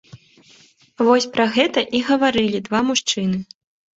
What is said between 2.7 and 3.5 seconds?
мужчыны.